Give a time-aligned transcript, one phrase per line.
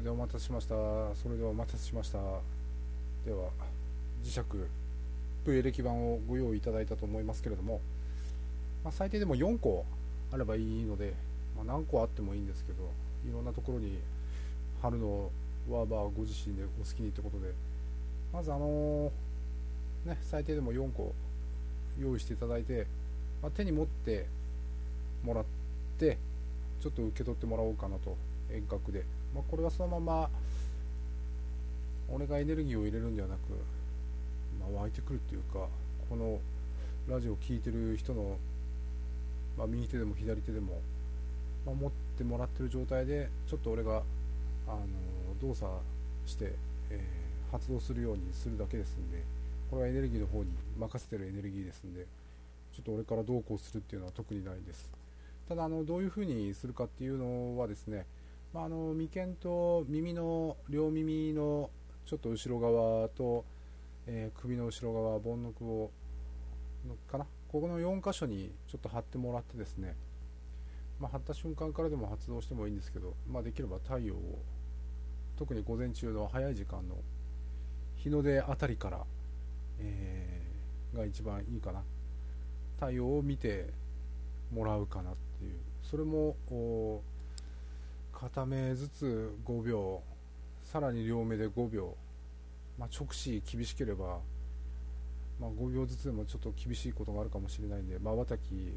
[0.00, 0.74] れではお待たせしました。
[1.14, 2.18] それではお待たせしました。
[3.26, 3.50] では
[4.24, 4.40] 磁石
[5.46, 7.80] V エレキ板をご用意いただいたと思いますけれども、
[8.82, 9.84] まあ、最低でも4個
[10.32, 11.14] あればいいので、
[11.54, 12.90] まあ、何個あってもいいんですけど
[13.28, 13.98] いろんなところに
[14.80, 15.30] 貼るの
[15.68, 17.52] ワーバーご自身でお好きにってことで
[18.32, 19.12] まずあの
[20.06, 21.12] ね最低でも4個
[21.98, 22.86] 用意していただいて、
[23.42, 24.26] まあ、手に持って
[25.24, 25.44] もらっ
[25.98, 26.16] て
[26.80, 28.16] ちょっと受け取ってもらおうかなと
[28.50, 30.30] 遠隔で、まあ、これはそのまま
[32.08, 33.38] 俺がエネルギーを入れるんではなく、
[34.58, 35.68] まあ、湧いてくるっていうか
[36.08, 36.40] この
[37.08, 38.36] ラジオを聴いてる人の、
[39.56, 40.80] まあ、右手でも左手でも、
[41.64, 44.02] まあ、持ってもらってる状態でちょっと俺が
[44.66, 44.78] あの
[45.40, 45.70] 動作
[46.26, 46.52] して、
[46.90, 49.22] えー、発動するようにするだけですんで
[49.70, 52.06] これはエネルギーの方に任せてるエネルギーですんで
[52.74, 54.90] ちょっと俺からどうこうするっていうのは特にないです。
[55.48, 58.06] ただあのどういうふうにするかっていうのはですね、
[58.52, 61.70] まあ、あの眉間と耳の両耳の
[62.04, 63.44] ちょっと後ろ側と、
[64.06, 65.90] えー、首の後ろ側ボンノクを
[67.10, 67.26] かな？
[67.48, 69.96] ここの4箇所にちょっと貼ってもらってですね、
[70.98, 74.38] まあ、貼った瞬間からでも発動してもいいんですけど、まあ、できれば太陽を
[75.36, 76.96] 特に午前中の早い時間の
[77.96, 79.04] 日の出あたりから、
[79.78, 81.82] えー、が一番いいかな。
[82.76, 83.68] 太陽を見て
[84.52, 85.52] もらうかなっていう。
[85.82, 86.34] それも
[88.20, 90.02] 片目ずつ5秒
[90.62, 91.96] さらに両目で5秒、
[92.78, 94.18] まあ、直視厳しければ、
[95.40, 98.74] まあ、5秒ずつでもちょっと厳しいことがあるかもしれないんでまばたき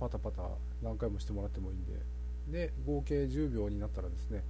[0.00, 0.42] パタパタ
[0.82, 2.00] 何回もしてもらってもいいんで。
[2.48, 4.42] で合計10秒になったらですね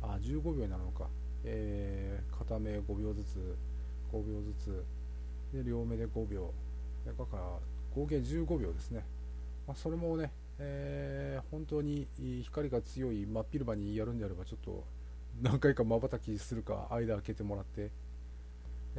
[0.00, 1.06] あ15秒になるのか、
[1.44, 3.56] えー、片目5秒ずつ
[4.10, 4.84] 5秒ずつ
[5.54, 6.50] で両目で5秒。
[7.06, 7.42] だから
[7.94, 9.04] 合計15秒ですね、
[9.66, 12.08] まあ、それもね、えー、本当に
[12.42, 14.84] 光が強い真っ昼間にやるんであればちょっと
[15.40, 17.90] 何回かまばたきするか間開けてもらって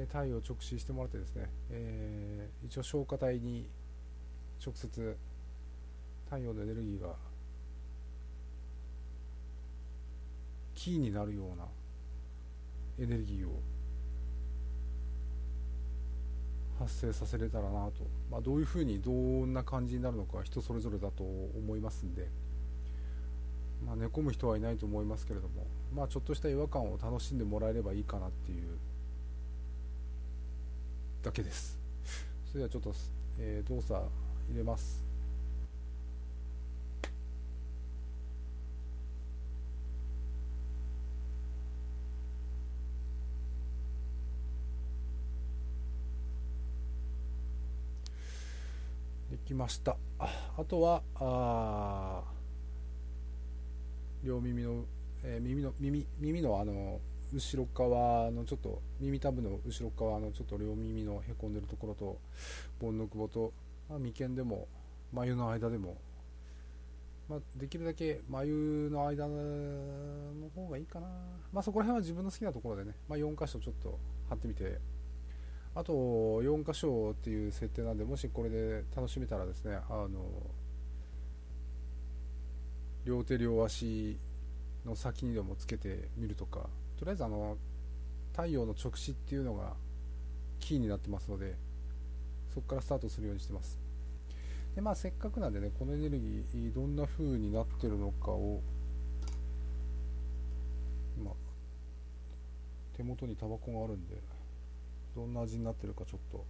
[0.08, 3.68] 太陽を直視してもらってですね、えー、一応消化体に
[4.66, 5.18] 直接
[6.26, 7.10] 太陽のエネルギーが
[10.76, 11.66] キーになるような
[13.00, 13.62] エネルギーを
[16.80, 17.94] 発生させれたらなと、
[18.32, 22.28] まあ、どういうふうにどんな感じになるのか人それぞれだと思いますんで、
[23.86, 28.78] まあ、寝込む人はいないと思いますけれども、まあ、ちょっとした違和感を楽しんでもらえればいいかなっていう。
[31.22, 31.78] だけです。
[32.48, 32.94] それではちょっと、
[33.40, 33.94] えー、動作
[34.50, 35.09] 入れます。
[49.50, 49.98] きました。
[50.20, 52.22] あとはあ
[54.24, 54.86] 両耳の、
[55.24, 57.00] えー、耳の耳耳のあの
[57.34, 62.20] 後ろ側のちょっと耳たぶの後ろ側のちょっと両耳のへこんでるところと
[62.80, 63.54] 盆の久保と、
[63.90, 64.68] まあ、眉間でも
[65.14, 65.98] 眉の間でも、
[67.28, 71.08] まあ、できるだけ眉の間の方がいいかな、
[71.52, 74.80] まあ、そこら辺は自分の好きなところでね、まあ、4箇所ちょっと貼ってみて
[75.80, 80.10] あと4箇所っていう設定なんでもしこれで楽しめたらですねあの
[83.06, 84.20] 両手両足
[84.86, 86.68] の先にでもつけてみるとか
[86.98, 87.56] とりあえずあの
[88.34, 89.72] 太陽の直視っていうのが
[90.60, 91.56] キーになってますので
[92.54, 93.80] そこからスタートするようにしてます。
[94.76, 98.60] でまあせっかくなんでねこのエネルギーどんな風になってるのかを
[101.18, 101.32] 今
[102.98, 104.39] 手元にタバコがあるんで
[105.16, 106.46] どんな味になってるかちょっと。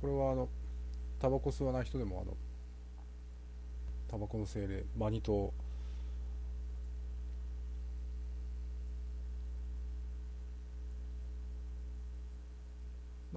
[0.00, 0.48] これはあの
[1.18, 2.36] タバコ吸わない人でもあの
[4.08, 5.52] タバコの精霊マニト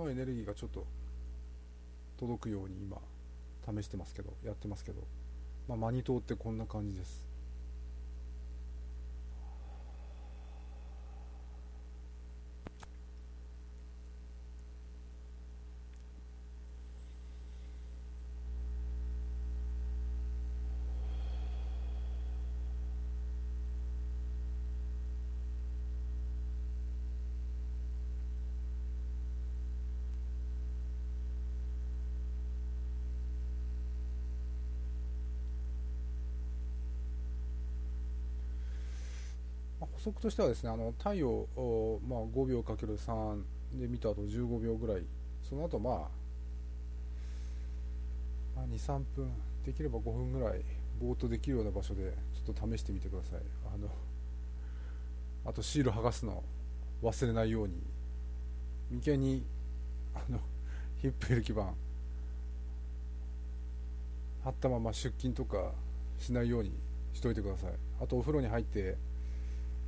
[0.03, 0.85] のエネルギーがちょっと
[2.19, 2.97] 届くように今
[3.81, 5.01] 試してますけどやってますけど、
[5.67, 7.30] まあ、マニトってこんな感じです。
[40.03, 43.41] 則としてはですねあの太陽を、まあ、5秒かける3
[43.79, 45.03] で見た後15秒ぐらい
[45.47, 45.93] その後まあ、
[48.55, 49.31] まあ、23分
[49.65, 50.61] できれば5分ぐらい
[50.99, 53.39] ぼーっとできるような場所でちょっと試してみてください。
[53.73, 53.87] あの
[55.45, 56.43] あとシール剥がすの
[57.01, 57.81] 忘れないように。
[58.91, 59.43] 眉間に
[60.13, 60.37] あの
[61.01, 61.61] ヒップエレキ板
[64.43, 65.71] 貼ったまま出勤とか
[66.19, 66.73] しないように
[67.13, 67.71] しといてください。
[68.01, 68.97] あとお風呂に入って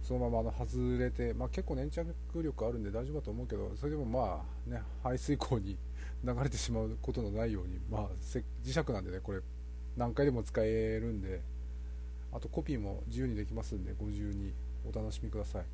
[0.04, 5.78] そのままあの外れて、まあ、結構粘着力あるんで大丈夫だと思うけどそれでもまあね排水口に
[6.24, 9.42] 流れてしまうことのないように、まあ、磁石なんでねこれ
[9.98, 11.42] 何回でも使えるんで
[12.32, 14.54] あとコピーも自由にできますんでご自由に
[14.86, 15.66] お楽しみください。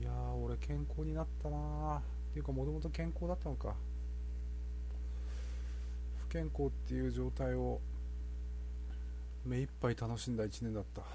[0.00, 1.98] いや俺健康になったなー。
[1.98, 2.02] っ
[2.36, 3.74] ていうかもともと健康だったのか。
[6.36, 7.80] 健康っていう状態を
[9.46, 11.00] 目いっぱい楽しんだ1年だった。
[11.00, 11.08] なん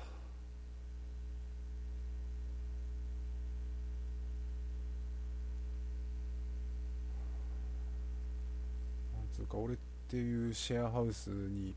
[9.32, 9.78] つうか俺っ
[10.08, 11.76] ていうシェアハウスにい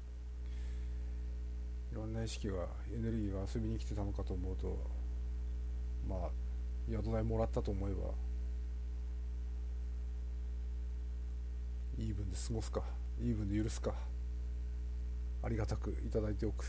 [1.92, 4.78] ろんな意識がエネルギーが遊びに来てたのかと思うと
[6.08, 6.30] まあ
[6.90, 8.04] 宿代もらったと思えば
[11.98, 13.03] イーブンで過ごすか。
[13.20, 13.94] イーブンで許すか。
[15.42, 16.64] ありがたくいただいておく。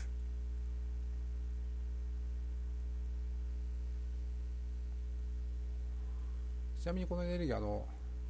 [6.80, 7.84] ちなみにこのエネルギーあの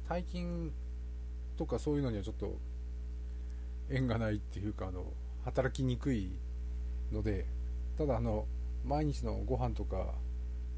[0.09, 0.71] 大金
[1.57, 2.57] とかそういうのにはちょっと
[3.89, 5.05] 縁がないっていうかあの
[5.45, 6.31] 働きにくい
[7.11, 7.45] ので
[7.97, 8.47] ただあの
[8.83, 10.13] 毎日のご飯とか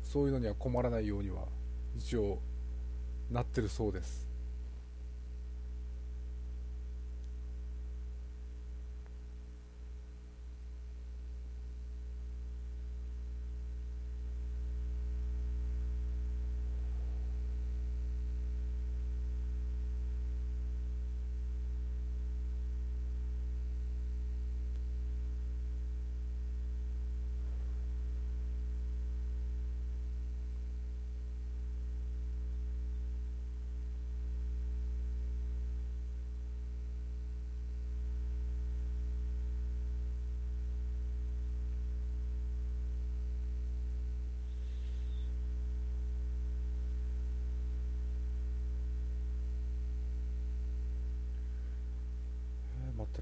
[0.04, 1.44] そういうのには困らないようには
[1.98, 2.40] 一応
[3.32, 4.29] なってるそうです。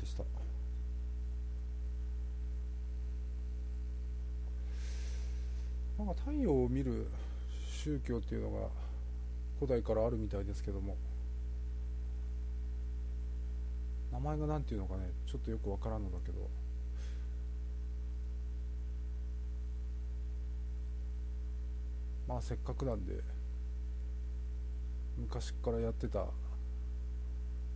[0.08, 0.24] した。
[5.98, 7.08] なんか太陽を見る
[7.70, 8.68] 宗教っていうのが
[9.60, 10.96] 古代からあるみたいですけども
[14.12, 16.50] 名前が何ていうのかねちょっとよくわからんのだけど。
[22.28, 23.14] まあせっかくなんで
[25.18, 26.26] 昔からやってた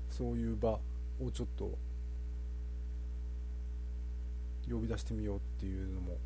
[0.10, 0.80] そういう場を
[1.34, 1.72] ちょっと
[4.72, 6.18] 呼び出してみようっていうのも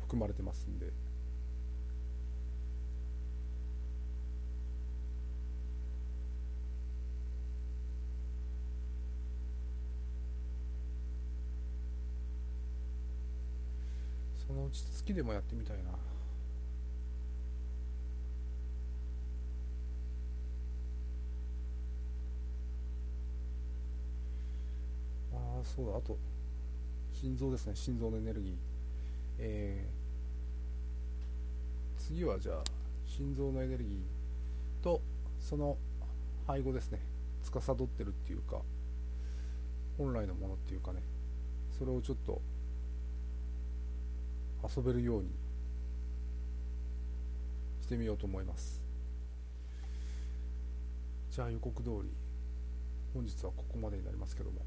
[0.00, 0.92] 含まれてますんで。
[14.46, 15.90] そのうち月でもやってみたいな。
[15.90, 15.94] あ
[25.60, 25.96] あそうだ。
[25.96, 26.16] あと
[27.20, 28.54] 心臓ですね心臓のエネルギー。
[29.38, 30.06] えー
[31.98, 32.62] 次はじゃあ
[33.04, 35.00] 心臓のエネルギーと
[35.40, 35.76] その
[36.46, 37.00] 背後ですね
[37.42, 38.60] 司ってるっていうか
[39.98, 41.00] 本来のものっていうかね
[41.76, 42.40] それをちょっと
[44.76, 45.30] 遊べるように
[47.82, 48.84] してみようと思います。
[51.32, 52.10] じゃあ予告通り
[53.14, 54.60] 本日はここまでになりますけども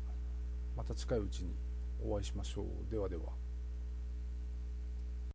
[0.75, 1.53] また近いうちに
[2.01, 2.91] お会いしましょう。
[2.91, 3.48] ではでは。